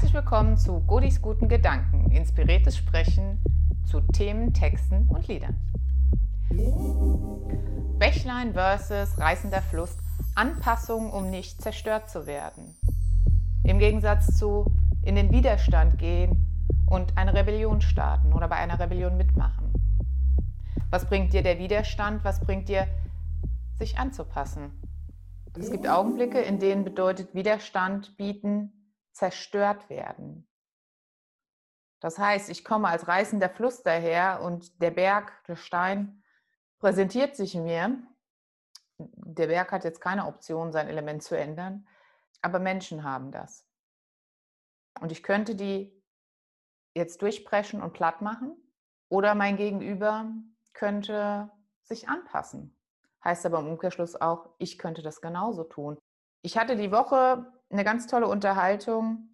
Herzlich 0.00 0.14
willkommen 0.14 0.56
zu 0.56 0.80
Godis 0.80 1.20
guten 1.20 1.46
Gedanken, 1.46 2.10
inspiriertes 2.10 2.74
Sprechen 2.74 3.38
zu 3.84 4.00
Themen, 4.00 4.54
Texten 4.54 5.06
und 5.10 5.28
Liedern. 5.28 5.58
Bächlein 7.98 8.54
versus 8.54 9.18
reißender 9.18 9.60
Fluss, 9.60 9.94
Anpassung, 10.34 11.10
um 11.10 11.28
nicht 11.28 11.60
zerstört 11.60 12.08
zu 12.08 12.26
werden. 12.26 12.74
Im 13.62 13.78
Gegensatz 13.78 14.38
zu 14.38 14.64
in 15.04 15.16
den 15.16 15.32
Widerstand 15.32 15.98
gehen 15.98 16.46
und 16.86 17.18
eine 17.18 17.34
Rebellion 17.34 17.82
starten 17.82 18.32
oder 18.32 18.48
bei 18.48 18.56
einer 18.56 18.80
Rebellion 18.80 19.18
mitmachen. 19.18 19.70
Was 20.88 21.04
bringt 21.04 21.34
dir 21.34 21.42
der 21.42 21.58
Widerstand? 21.58 22.24
Was 22.24 22.40
bringt 22.40 22.70
dir 22.70 22.86
sich 23.78 23.98
anzupassen? 23.98 24.70
Es 25.58 25.70
gibt 25.70 25.86
Augenblicke, 25.86 26.40
in 26.40 26.58
denen 26.58 26.84
bedeutet 26.84 27.34
Widerstand 27.34 28.16
bieten, 28.16 28.72
zerstört 29.12 29.88
werden. 29.90 30.46
Das 32.00 32.18
heißt, 32.18 32.48
ich 32.48 32.64
komme 32.64 32.88
als 32.88 33.08
reißender 33.08 33.50
Fluss 33.50 33.82
daher 33.82 34.40
und 34.42 34.80
der 34.80 34.90
Berg, 34.90 35.44
der 35.46 35.56
Stein 35.56 36.22
präsentiert 36.78 37.36
sich 37.36 37.54
mir. 37.54 38.02
Der 38.98 39.48
Berg 39.48 39.70
hat 39.72 39.84
jetzt 39.84 40.00
keine 40.00 40.26
Option, 40.26 40.72
sein 40.72 40.88
Element 40.88 41.22
zu 41.22 41.36
ändern, 41.36 41.86
aber 42.40 42.58
Menschen 42.58 43.04
haben 43.04 43.32
das. 43.32 43.66
Und 44.98 45.12
ich 45.12 45.22
könnte 45.22 45.54
die 45.54 45.94
jetzt 46.94 47.22
durchpreschen 47.22 47.82
und 47.82 47.92
platt 47.92 48.22
machen 48.22 48.56
oder 49.08 49.34
mein 49.34 49.56
Gegenüber 49.56 50.32
könnte 50.72 51.50
sich 51.82 52.08
anpassen. 52.08 52.76
Heißt 53.22 53.44
aber 53.44 53.60
im 53.60 53.68
Umkehrschluss 53.68 54.16
auch, 54.16 54.48
ich 54.58 54.78
könnte 54.78 55.02
das 55.02 55.20
genauso 55.20 55.64
tun. 55.64 55.98
Ich 56.42 56.56
hatte 56.56 56.76
die 56.76 56.90
Woche 56.90 57.52
eine 57.70 57.84
ganz 57.84 58.06
tolle 58.06 58.26
Unterhaltung 58.26 59.28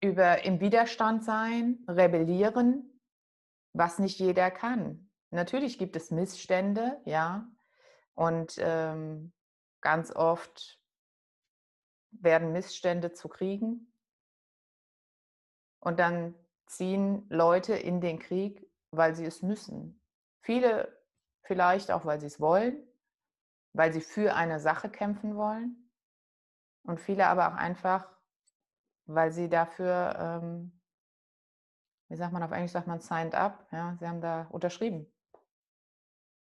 über 0.00 0.44
im 0.44 0.60
Widerstand 0.60 1.24
sein, 1.24 1.84
rebellieren, 1.88 3.00
was 3.72 3.98
nicht 3.98 4.18
jeder 4.18 4.50
kann. 4.50 5.10
Natürlich 5.30 5.78
gibt 5.78 5.96
es 5.96 6.10
Missstände, 6.10 7.00
ja, 7.04 7.50
und 8.14 8.56
ähm, 8.58 9.32
ganz 9.80 10.14
oft 10.14 10.80
werden 12.10 12.52
Missstände 12.52 13.12
zu 13.12 13.28
Kriegen. 13.28 13.92
Und 15.80 15.98
dann 15.98 16.34
ziehen 16.66 17.26
Leute 17.28 17.74
in 17.74 18.00
den 18.00 18.18
Krieg, 18.18 18.68
weil 18.90 19.14
sie 19.14 19.24
es 19.24 19.42
müssen. 19.42 20.02
Viele 20.42 21.00
vielleicht 21.42 21.90
auch, 21.90 22.04
weil 22.04 22.20
sie 22.20 22.26
es 22.26 22.40
wollen, 22.40 22.86
weil 23.72 23.92
sie 23.92 24.00
für 24.00 24.34
eine 24.34 24.60
Sache 24.60 24.90
kämpfen 24.90 25.36
wollen. 25.36 25.87
Und 26.88 27.00
viele 27.00 27.26
aber 27.26 27.48
auch 27.48 27.54
einfach, 27.54 28.10
weil 29.04 29.30
sie 29.30 29.50
dafür, 29.50 30.16
ähm, 30.18 30.80
wie 32.08 32.16
sagt 32.16 32.32
man 32.32 32.42
auf 32.42 32.50
Englisch, 32.50 32.72
sagt 32.72 32.86
man 32.86 32.98
signed 32.98 33.34
up, 33.34 33.68
ja, 33.72 33.94
sie 34.00 34.08
haben 34.08 34.22
da 34.22 34.46
unterschrieben. 34.48 35.06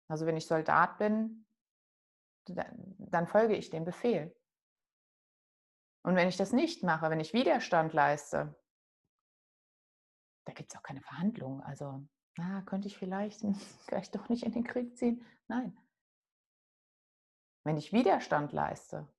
Also 0.06 0.24
wenn 0.24 0.36
ich 0.36 0.46
Soldat 0.46 0.98
bin, 0.98 1.44
dann 2.44 3.26
folge 3.26 3.56
ich 3.56 3.70
dem 3.70 3.84
Befehl. 3.84 4.40
Und 6.04 6.14
wenn 6.14 6.28
ich 6.28 6.36
das 6.36 6.52
nicht 6.52 6.84
mache, 6.84 7.10
wenn 7.10 7.18
ich 7.18 7.32
Widerstand 7.32 7.92
leiste, 7.92 8.54
da 10.44 10.52
gibt 10.52 10.72
es 10.72 10.78
auch 10.78 10.84
keine 10.84 11.00
Verhandlungen. 11.00 11.60
Also, 11.62 12.06
na, 12.36 12.62
könnte 12.62 12.86
ich 12.86 12.96
vielleicht, 12.96 13.40
vielleicht 13.88 14.14
doch 14.14 14.28
nicht 14.28 14.44
in 14.44 14.52
den 14.52 14.62
Krieg 14.62 14.96
ziehen? 14.96 15.26
Nein. 15.48 15.76
Wenn 17.64 17.76
ich 17.76 17.92
Widerstand 17.92 18.52
leiste, 18.52 19.12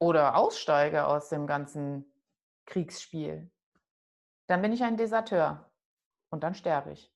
oder 0.00 0.34
aussteige 0.36 1.06
aus 1.06 1.28
dem 1.28 1.46
ganzen 1.46 2.12
Kriegsspiel, 2.66 3.50
dann 4.48 4.62
bin 4.62 4.72
ich 4.72 4.82
ein 4.82 4.96
Deserteur 4.96 5.70
und 6.30 6.42
dann 6.42 6.54
sterbe 6.54 6.92
ich. 6.92 7.14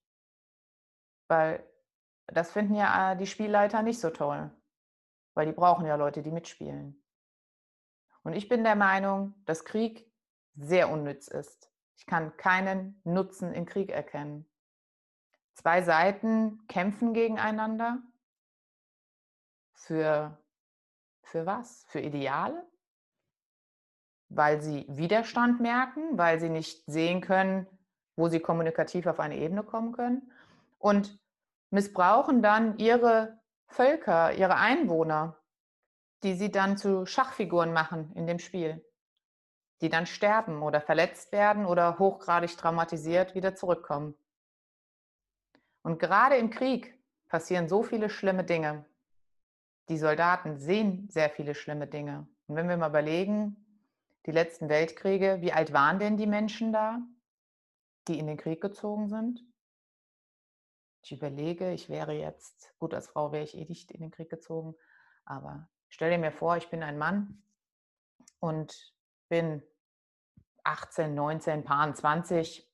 Weil 1.26 1.66
das 2.26 2.52
finden 2.52 2.74
ja 2.74 3.12
äh, 3.12 3.16
die 3.16 3.26
Spielleiter 3.26 3.82
nicht 3.82 3.98
so 3.98 4.10
toll, 4.10 4.50
weil 5.34 5.46
die 5.46 5.52
brauchen 5.52 5.86
ja 5.86 5.96
Leute, 5.96 6.22
die 6.22 6.30
mitspielen. 6.30 7.02
Und 8.22 8.34
ich 8.34 8.48
bin 8.48 8.64
der 8.64 8.76
Meinung, 8.76 9.34
dass 9.46 9.64
Krieg 9.64 10.10
sehr 10.54 10.90
unnütz 10.90 11.28
ist. 11.28 11.70
Ich 11.96 12.06
kann 12.06 12.36
keinen 12.36 13.00
Nutzen 13.04 13.52
in 13.52 13.66
Krieg 13.66 13.90
erkennen. 13.90 14.46
Zwei 15.54 15.82
Seiten 15.82 16.66
kämpfen 16.66 17.14
gegeneinander. 17.14 18.02
Für, 19.72 20.38
für 21.22 21.46
was? 21.46 21.84
Für 21.88 22.00
Ideale? 22.00 22.66
Weil 24.36 24.62
sie 24.62 24.86
Widerstand 24.88 25.60
merken, 25.60 26.18
weil 26.18 26.40
sie 26.40 26.48
nicht 26.48 26.84
sehen 26.86 27.20
können, 27.20 27.66
wo 28.16 28.28
sie 28.28 28.40
kommunikativ 28.40 29.06
auf 29.06 29.20
eine 29.20 29.36
Ebene 29.36 29.62
kommen 29.62 29.92
können 29.92 30.30
und 30.78 31.18
missbrauchen 31.70 32.42
dann 32.42 32.78
ihre 32.78 33.38
Völker, 33.66 34.32
ihre 34.32 34.56
Einwohner, 34.56 35.36
die 36.22 36.34
sie 36.34 36.50
dann 36.50 36.76
zu 36.76 37.06
Schachfiguren 37.06 37.72
machen 37.72 38.12
in 38.14 38.26
dem 38.26 38.38
Spiel, 38.38 38.84
die 39.80 39.88
dann 39.88 40.06
sterben 40.06 40.62
oder 40.62 40.80
verletzt 40.80 41.32
werden 41.32 41.66
oder 41.66 41.98
hochgradig 41.98 42.56
traumatisiert 42.56 43.34
wieder 43.34 43.54
zurückkommen. 43.54 44.14
Und 45.82 45.98
gerade 45.98 46.36
im 46.36 46.50
Krieg 46.50 46.98
passieren 47.28 47.68
so 47.68 47.82
viele 47.82 48.08
schlimme 48.08 48.44
Dinge. 48.44 48.86
Die 49.88 49.98
Soldaten 49.98 50.56
sehen 50.56 51.08
sehr 51.10 51.28
viele 51.28 51.54
schlimme 51.54 51.86
Dinge. 51.86 52.26
Und 52.46 52.56
wenn 52.56 52.68
wir 52.68 52.76
mal 52.76 52.88
überlegen, 52.88 53.63
die 54.26 54.32
letzten 54.32 54.68
Weltkriege, 54.68 55.38
wie 55.40 55.52
alt 55.52 55.72
waren 55.72 55.98
denn 55.98 56.16
die 56.16 56.26
Menschen 56.26 56.72
da, 56.72 56.98
die 58.08 58.18
in 58.18 58.26
den 58.26 58.36
Krieg 58.36 58.60
gezogen 58.60 59.08
sind? 59.08 59.44
Ich 61.02 61.12
überlege, 61.12 61.72
ich 61.72 61.90
wäre 61.90 62.12
jetzt, 62.12 62.74
gut, 62.78 62.94
als 62.94 63.08
Frau 63.08 63.32
wäre 63.32 63.44
ich 63.44 63.56
eh 63.56 63.66
nicht 63.66 63.90
in 63.90 64.00
den 64.00 64.10
Krieg 64.10 64.30
gezogen, 64.30 64.74
aber 65.26 65.68
stell 65.88 66.10
dir 66.10 66.18
mir 66.18 66.32
vor, 66.32 66.56
ich 66.56 66.70
bin 66.70 66.82
ein 66.82 66.96
Mann 66.96 67.42
und 68.40 68.94
bin 69.28 69.62
18, 70.64 71.14
19, 71.14 71.64
Paar 71.64 71.92
20, 71.92 72.66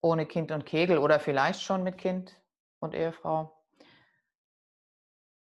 ohne 0.00 0.26
Kind 0.26 0.52
und 0.52 0.64
Kegel 0.64 0.98
oder 0.98 1.18
vielleicht 1.18 1.62
schon 1.62 1.82
mit 1.82 1.98
Kind 1.98 2.40
und 2.78 2.94
Ehefrau. 2.94 3.60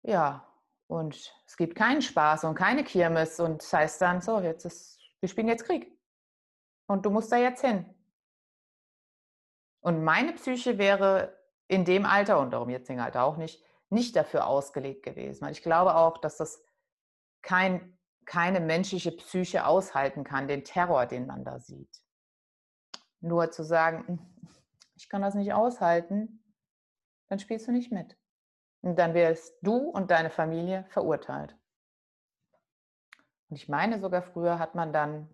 Ja, 0.01 0.47
und 0.87 1.35
es 1.45 1.57
gibt 1.57 1.75
keinen 1.75 2.01
Spaß 2.01 2.45
und 2.45 2.55
keine 2.55 2.83
Kirmes 2.83 3.39
und 3.39 3.61
das 3.61 3.71
heißt 3.71 4.01
dann 4.01 4.21
so, 4.21 4.39
jetzt 4.39 4.65
ist 4.65 4.98
wir 5.19 5.29
spielen 5.29 5.47
jetzt 5.47 5.65
Krieg. 5.65 5.97
Und 6.87 7.05
du 7.05 7.11
musst 7.11 7.31
da 7.31 7.37
jetzt 7.37 7.61
hin. 7.61 7.85
Und 9.81 10.03
meine 10.03 10.33
Psyche 10.33 10.77
wäre 10.77 11.37
in 11.67 11.85
dem 11.85 12.05
Alter 12.05 12.39
und 12.39 12.51
darum 12.51 12.69
jetzigen 12.69 12.99
Alter 12.99 13.23
auch 13.23 13.37
nicht, 13.37 13.63
nicht 13.89 14.15
dafür 14.15 14.47
ausgelegt 14.47 15.03
gewesen. 15.03 15.41
Weil 15.41 15.51
ich 15.51 15.61
glaube 15.61 15.95
auch, 15.95 16.17
dass 16.17 16.37
das 16.37 16.63
kein, 17.41 17.97
keine 18.25 18.59
menschliche 18.59 19.11
Psyche 19.11 19.65
aushalten 19.65 20.23
kann, 20.23 20.47
den 20.47 20.63
Terror, 20.63 21.05
den 21.05 21.27
man 21.27 21.43
da 21.43 21.59
sieht. 21.59 22.01
Nur 23.21 23.51
zu 23.51 23.63
sagen, 23.63 24.07
hm, 24.07 24.19
ich 24.95 25.09
kann 25.09 25.21
das 25.21 25.35
nicht 25.35 25.53
aushalten, 25.53 26.43
dann 27.27 27.39
spielst 27.39 27.67
du 27.67 27.71
nicht 27.71 27.91
mit. 27.91 28.17
Und 28.81 28.97
dann 28.97 29.13
wirst 29.13 29.57
du 29.61 29.75
und 29.89 30.11
deine 30.11 30.29
Familie 30.29 30.85
verurteilt. 30.89 31.58
Und 33.49 33.55
ich 33.55 33.67
meine, 33.67 33.99
sogar 33.99 34.21
früher 34.21 34.59
hat 34.59 34.75
man 34.75 34.93
dann 34.93 35.33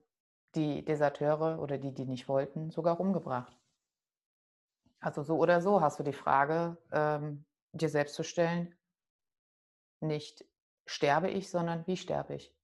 die 0.56 0.84
Deserteure 0.86 1.60
oder 1.60 1.78
die, 1.78 1.94
die 1.94 2.06
nicht 2.06 2.28
wollten, 2.28 2.72
sogar 2.72 3.00
umgebracht. 3.00 3.58
Also 5.00 5.22
so 5.22 5.38
oder 5.38 5.62
so 5.62 5.82
hast 5.82 6.00
du 6.00 6.04
die 6.04 6.14
Frage 6.14 6.78
ähm, 6.92 7.46
dir 7.74 7.90
selbst 7.90 8.16
zu 8.16 8.24
stellen, 8.24 8.74
nicht 10.00 10.46
sterbe 10.86 11.30
ich, 11.30 11.50
sondern 11.50 11.86
wie 11.88 11.98
sterbe 11.98 12.36
ich? 12.36 12.56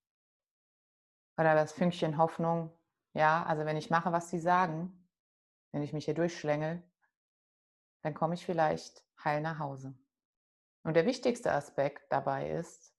Oder 1.37 1.53
das 1.55 1.73
Fünkchen 1.73 2.17
Hoffnung, 2.17 2.71
ja, 3.13 3.43
also 3.43 3.65
wenn 3.65 3.77
ich 3.77 3.89
mache, 3.89 4.11
was 4.11 4.29
sie 4.29 4.39
sagen, 4.39 5.07
wenn 5.71 5.81
ich 5.81 5.93
mich 5.93 6.05
hier 6.05 6.13
durchschlängel, 6.13 6.81
dann 8.03 8.13
komme 8.13 8.35
ich 8.35 8.45
vielleicht 8.45 9.03
heil 9.23 9.41
nach 9.41 9.59
Hause. 9.59 9.93
Und 10.83 10.95
der 10.95 11.05
wichtigste 11.05 11.51
Aspekt 11.51 12.11
dabei 12.11 12.49
ist, 12.51 12.90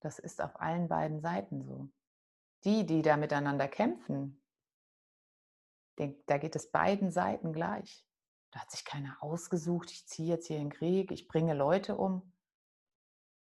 das 0.00 0.18
ist 0.18 0.40
auf 0.40 0.60
allen 0.60 0.88
beiden 0.88 1.20
Seiten 1.20 1.64
so. 1.64 1.88
Die, 2.64 2.84
die 2.84 3.02
da 3.02 3.16
miteinander 3.16 3.68
kämpfen, 3.68 4.42
da 5.96 6.38
geht 6.38 6.56
es 6.56 6.70
beiden 6.70 7.10
Seiten 7.10 7.52
gleich. 7.52 8.04
Da 8.50 8.60
hat 8.60 8.70
sich 8.70 8.84
keiner 8.84 9.16
ausgesucht, 9.20 9.90
ich 9.90 10.06
ziehe 10.06 10.28
jetzt 10.28 10.46
hier 10.46 10.56
in 10.56 10.70
den 10.70 10.72
Krieg, 10.72 11.10
ich 11.10 11.28
bringe 11.28 11.54
Leute 11.54 11.96
um. 11.96 12.32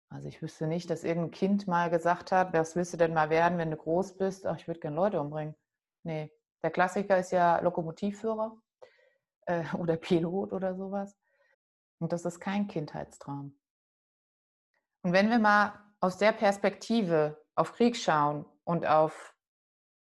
Also 0.10 0.28
ich 0.28 0.42
wüsste 0.42 0.68
nicht, 0.68 0.90
dass 0.90 1.04
irgendein 1.04 1.32
Kind 1.32 1.68
mal 1.68 1.90
gesagt 1.90 2.32
hat, 2.32 2.54
was 2.54 2.76
willst 2.76 2.94
du 2.94 2.98
denn 2.98 3.14
mal 3.14 3.30
werden, 3.30 3.58
wenn 3.58 3.72
du 3.72 3.78
groß 3.78 4.18
bist? 4.18 4.46
Ach, 4.46 4.58
ich 4.58 4.68
würde 4.68 4.82
gerne 4.82 4.96
Leute 4.96 5.22
umbringen. 5.22 5.56
Nee, 6.04 6.32
der 6.64 6.72
Klassiker 6.72 7.18
ist 7.18 7.32
ja 7.32 7.60
Lokomotivführer 7.60 8.62
äh, 9.46 9.64
oder 9.76 9.96
Pilot 9.96 10.52
oder 10.52 10.76
sowas. 10.76 11.18
Und 12.00 12.12
das 12.12 12.26
ist 12.26 12.40
kein 12.40 12.68
Kindheitstraum. 12.68 13.58
Und 15.04 15.14
wenn 15.14 15.30
wir 15.30 15.40
mal 15.40 15.74
aus 16.01 16.18
der 16.18 16.31
Perspektive 16.31 17.42
auf 17.56 17.74
Krieg 17.74 17.95
schauen 17.95 18.45
und 18.63 18.86
auf 18.86 19.36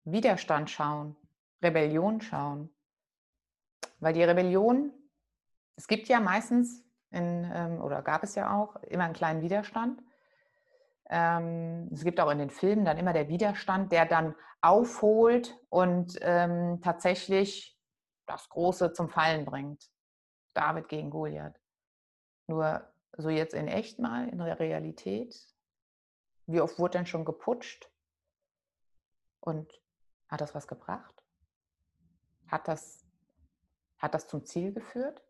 Widerstand 0.04 0.70
schauen, 0.70 1.16
Rebellion 1.62 2.20
schauen. 2.20 2.74
Weil 4.00 4.14
die 4.14 4.24
Rebellion, 4.24 4.90
es 5.76 5.86
gibt 5.86 6.08
ja 6.08 6.18
meistens, 6.18 6.84
in, 7.10 7.48
ähm, 7.54 7.80
oder 7.80 8.02
gab 8.02 8.24
es 8.24 8.34
ja 8.34 8.56
auch, 8.58 8.76
immer 8.84 9.04
einen 9.04 9.12
kleinen 9.12 9.42
Widerstand. 9.42 10.02
Ähm, 11.10 11.88
es 11.92 12.02
gibt 12.02 12.18
auch 12.18 12.30
in 12.30 12.38
den 12.38 12.50
Filmen 12.50 12.84
dann 12.84 12.96
immer 12.96 13.12
der 13.12 13.28
Widerstand, 13.28 13.92
der 13.92 14.06
dann 14.06 14.34
aufholt 14.62 15.56
und 15.68 16.18
ähm, 16.22 16.80
tatsächlich 16.80 17.78
das 18.26 18.48
Große 18.48 18.92
zum 18.92 19.10
Fallen 19.10 19.44
bringt. 19.44 19.90
David 20.54 20.88
gegen 20.88 21.10
Goliath. 21.10 21.60
Nur 22.46 22.90
so 23.16 23.28
jetzt 23.28 23.54
in 23.54 23.68
echt 23.68 23.98
mal, 23.98 24.28
in 24.28 24.38
der 24.38 24.58
Realität, 24.58 25.51
wie 26.46 26.60
oft 26.60 26.78
wurde 26.78 26.98
denn 26.98 27.06
schon 27.06 27.24
geputscht? 27.24 27.90
Und 29.40 29.80
hat 30.28 30.40
das 30.40 30.54
was 30.54 30.66
gebracht? 30.66 31.22
Hat 32.48 32.68
das, 32.68 33.04
hat 33.98 34.14
das 34.14 34.28
zum 34.28 34.44
Ziel 34.44 34.72
geführt? 34.72 35.22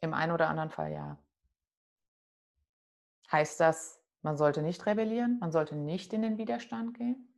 Im 0.00 0.14
einen 0.14 0.32
oder 0.32 0.48
anderen 0.48 0.70
Fall 0.70 0.92
ja. 0.92 1.18
Heißt 3.32 3.58
das, 3.60 4.00
man 4.22 4.36
sollte 4.36 4.62
nicht 4.62 4.84
rebellieren, 4.86 5.38
man 5.40 5.52
sollte 5.52 5.76
nicht 5.76 6.12
in 6.12 6.22
den 6.22 6.38
Widerstand 6.38 6.96
gehen, 6.96 7.28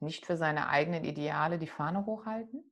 nicht 0.00 0.26
für 0.26 0.36
seine 0.36 0.68
eigenen 0.68 1.04
Ideale 1.04 1.58
die 1.58 1.66
Fahne 1.66 2.06
hochhalten? 2.06 2.64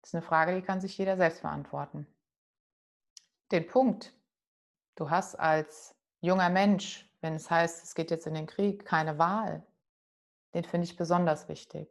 Das 0.00 0.10
ist 0.10 0.14
eine 0.14 0.22
Frage, 0.22 0.54
die 0.54 0.62
kann 0.62 0.80
sich 0.80 0.96
jeder 0.98 1.16
selbst 1.16 1.42
beantworten. 1.42 2.06
Den 3.52 3.66
Punkt, 3.66 4.12
du 4.96 5.10
hast 5.10 5.34
als 5.36 5.94
junger 6.20 6.48
Mensch, 6.48 7.05
wenn 7.20 7.34
es 7.34 7.50
heißt, 7.50 7.82
es 7.82 7.94
geht 7.94 8.10
jetzt 8.10 8.26
in 8.26 8.34
den 8.34 8.46
Krieg, 8.46 8.84
keine 8.84 9.18
Wahl, 9.18 9.64
den 10.54 10.64
finde 10.64 10.86
ich 10.86 10.96
besonders 10.96 11.48
wichtig. 11.48 11.88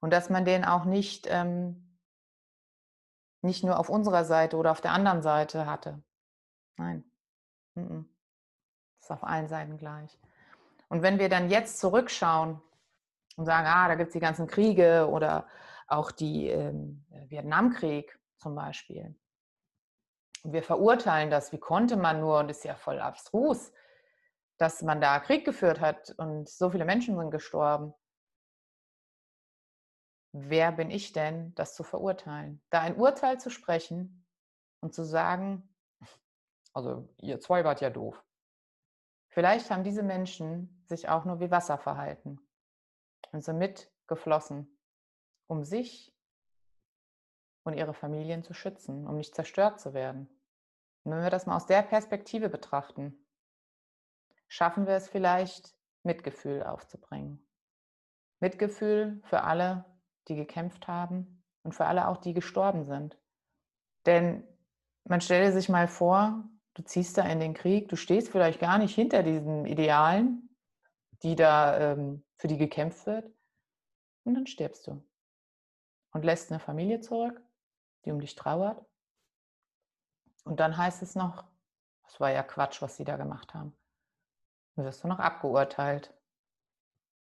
Und 0.00 0.12
dass 0.12 0.30
man 0.30 0.44
den 0.44 0.64
auch 0.64 0.84
nicht, 0.84 1.26
ähm, 1.30 1.98
nicht 3.40 3.64
nur 3.64 3.78
auf 3.78 3.88
unserer 3.88 4.24
Seite 4.24 4.56
oder 4.56 4.70
auf 4.70 4.80
der 4.80 4.92
anderen 4.92 5.22
Seite 5.22 5.66
hatte. 5.66 6.02
Nein. 6.76 7.04
Das 7.74 7.84
ist 9.00 9.10
auf 9.10 9.24
allen 9.24 9.48
Seiten 9.48 9.78
gleich. 9.78 10.18
Und 10.88 11.02
wenn 11.02 11.18
wir 11.18 11.28
dann 11.28 11.48
jetzt 11.48 11.78
zurückschauen 11.78 12.60
und 13.36 13.46
sagen, 13.46 13.66
ah, 13.66 13.88
da 13.88 13.94
gibt 13.94 14.08
es 14.08 14.12
die 14.12 14.20
ganzen 14.20 14.46
Kriege 14.46 15.08
oder 15.08 15.46
auch 15.86 16.10
die 16.10 16.48
ähm, 16.48 17.04
Vietnamkrieg 17.28 18.18
zum 18.36 18.54
Beispiel. 18.54 19.14
Und 20.42 20.52
wir 20.52 20.62
verurteilen 20.62 21.30
das, 21.30 21.52
wie 21.52 21.58
konnte 21.58 21.96
man 21.96 22.20
nur, 22.20 22.40
und 22.40 22.50
ist 22.50 22.64
ja 22.64 22.74
voll 22.74 23.00
abstrus, 23.00 23.72
dass 24.62 24.82
man 24.82 25.00
da 25.00 25.18
Krieg 25.20 25.44
geführt 25.44 25.80
hat 25.80 26.14
und 26.16 26.48
so 26.48 26.70
viele 26.70 26.84
Menschen 26.84 27.18
sind 27.18 27.30
gestorben 27.30 27.94
wer 30.32 30.72
bin 30.72 30.90
ich 30.90 31.12
denn, 31.12 31.54
das 31.54 31.74
zu 31.74 31.84
verurteilen? 31.84 32.62
Da 32.70 32.80
ein 32.80 32.96
Urteil 32.96 33.38
zu 33.38 33.50
sprechen 33.50 34.26
und 34.80 34.94
zu 34.94 35.04
sagen, 35.04 35.68
also 36.72 37.08
ihr 37.18 37.40
zwei 37.40 37.64
wart 37.64 37.80
ja 37.80 37.90
doof. 37.90 38.22
Vielleicht 39.28 39.70
haben 39.70 39.84
diese 39.84 40.02
Menschen 40.02 40.84
sich 40.88 41.08
auch 41.08 41.24
nur 41.24 41.40
wie 41.40 41.50
Wasser 41.50 41.78
verhalten 41.78 42.38
und 43.30 43.44
sind 43.44 43.58
mitgeflossen, 43.58 44.78
um 45.46 45.64
sich 45.64 46.14
und 47.64 47.74
ihre 47.74 47.94
Familien 47.94 48.42
zu 48.42 48.54
schützen, 48.54 49.06
um 49.06 49.16
nicht 49.16 49.34
zerstört 49.34 49.80
zu 49.80 49.94
werden. 49.94 50.28
Und 51.04 51.12
wenn 51.12 51.22
wir 51.22 51.30
das 51.30 51.46
mal 51.46 51.56
aus 51.56 51.66
der 51.66 51.82
Perspektive 51.82 52.48
betrachten, 52.48 53.26
schaffen 54.52 54.86
wir 54.86 54.94
es 54.94 55.08
vielleicht, 55.08 55.74
Mitgefühl 56.02 56.62
aufzubringen. 56.62 57.42
Mitgefühl 58.38 59.22
für 59.24 59.44
alle, 59.44 59.86
die 60.28 60.36
gekämpft 60.36 60.88
haben 60.88 61.42
und 61.62 61.74
für 61.74 61.86
alle 61.86 62.06
auch, 62.08 62.18
die 62.18 62.34
gestorben 62.34 62.84
sind. 62.84 63.16
Denn 64.04 64.46
man 65.04 65.22
stelle 65.22 65.52
sich 65.52 65.70
mal 65.70 65.88
vor, 65.88 66.44
du 66.74 66.82
ziehst 66.82 67.16
da 67.16 67.22
in 67.22 67.40
den 67.40 67.54
Krieg, 67.54 67.88
du 67.88 67.96
stehst 67.96 68.28
vielleicht 68.28 68.60
gar 68.60 68.76
nicht 68.76 68.94
hinter 68.94 69.22
diesen 69.22 69.64
Idealen, 69.64 70.54
die 71.22 71.34
da 71.34 71.92
ähm, 71.92 72.22
für 72.36 72.48
die 72.48 72.58
gekämpft 72.58 73.06
wird, 73.06 73.32
und 74.24 74.34
dann 74.34 74.46
stirbst 74.46 74.86
du 74.86 75.02
und 76.12 76.24
lässt 76.26 76.50
eine 76.52 76.60
Familie 76.60 77.00
zurück, 77.00 77.40
die 78.04 78.12
um 78.12 78.20
dich 78.20 78.34
trauert. 78.34 78.84
Und 80.44 80.60
dann 80.60 80.76
heißt 80.76 81.02
es 81.02 81.14
noch, 81.14 81.44
das 82.02 82.20
war 82.20 82.30
ja 82.30 82.42
Quatsch, 82.42 82.82
was 82.82 82.96
sie 82.96 83.04
da 83.04 83.16
gemacht 83.16 83.54
haben. 83.54 83.74
Wirst 84.76 85.04
du 85.04 85.08
noch 85.08 85.18
abgeurteilt. 85.18 86.14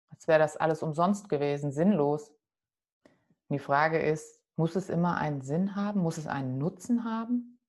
Als 0.09 0.27
wäre 0.27 0.39
das 0.39 0.57
alles 0.57 0.81
umsonst 0.81 1.29
gewesen, 1.29 1.71
sinnlos. 1.71 2.29
Und 2.29 3.53
die 3.53 3.59
Frage 3.59 3.99
ist, 3.99 4.41
muss 4.55 4.75
es 4.75 4.89
immer 4.89 5.17
einen 5.17 5.41
Sinn 5.41 5.75
haben? 5.75 6.01
Muss 6.01 6.17
es 6.17 6.27
einen 6.27 6.57
Nutzen 6.57 7.03
haben? 7.03 7.59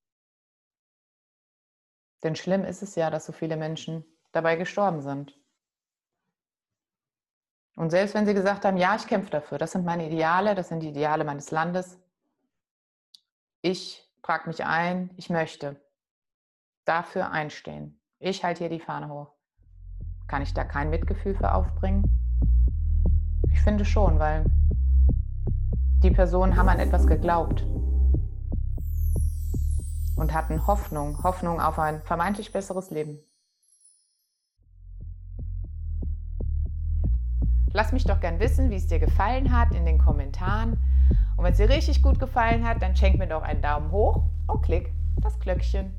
Denn 2.23 2.35
schlimm 2.35 2.65
ist 2.65 2.83
es 2.83 2.95
ja, 2.95 3.11
dass 3.11 3.27
so 3.27 3.33
viele 3.33 3.57
Menschen 3.57 4.05
dabei 4.33 4.57
gestorben 4.57 5.03
sind. 5.03 5.39
Und 7.77 7.91
selbst 7.91 8.15
wenn 8.15 8.27
sie 8.27 8.35
gesagt 8.35 8.65
haben, 8.65 8.77
ja, 8.77 8.97
ich 8.97 9.07
kämpfe 9.07 9.31
dafür, 9.31 9.59
das 9.59 9.71
sind 9.73 9.85
meine 9.85 10.07
Ideale, 10.07 10.57
das 10.57 10.69
sind 10.69 10.81
die 10.81 10.89
Ideale 10.89 11.23
meines 11.23 11.53
Landes, 11.53 12.01
ich 13.63 14.05
trage 14.23 14.49
mich 14.49 14.65
ein, 14.65 15.11
ich 15.17 15.31
möchte 15.31 15.81
dafür 16.85 17.31
einstehen. 17.31 18.01
Ich 18.19 18.43
halte 18.43 18.61
hier 18.61 18.69
die 18.69 18.81
Fahne 18.81 19.09
hoch. 19.09 19.38
Kann 20.29 20.43
ich 20.43 20.53
da 20.53 20.63
kein 20.63 20.91
Mitgefühl 20.91 21.35
für 21.35 21.55
aufbringen? 21.55 22.05
Ich 23.51 23.61
finde 23.63 23.87
schon, 23.87 24.19
weil 24.19 24.45
die 26.03 26.11
Personen 26.11 26.57
haben 26.57 26.69
an 26.69 26.79
etwas 26.79 27.07
geglaubt 27.07 27.67
und 30.17 30.35
hatten 30.35 30.67
Hoffnung, 30.67 31.23
Hoffnung 31.23 31.61
auf 31.61 31.79
ein 31.79 32.03
vermeintlich 32.03 32.53
besseres 32.53 32.91
Leben. 32.91 33.19
Lass 37.73 37.93
mich 37.93 38.05
doch 38.05 38.21
gern 38.21 38.39
wissen, 38.39 38.71
wie 38.71 38.77
es 38.77 38.87
dir 38.87 38.99
gefallen 38.99 39.57
hat 39.57 39.75
in 39.75 39.87
den 39.87 39.99
Kommentaren. 39.99 40.73
Und 41.37 41.45
wenn 41.45 41.53
es 41.53 41.59
dir 41.59 41.69
richtig 41.69 42.03
gut 42.03 42.19
gefallen 42.21 42.67
hat, 42.67 42.83
dann 42.83 42.97
schenk 42.97 43.19
mir 43.19 43.29
doch 43.29 43.43
einen 43.43 43.63
Daumen 43.63 43.91
hoch 43.93 44.25
und 44.47 44.63
klick 44.63 44.93
das 45.23 45.39
Glöckchen. 45.39 45.93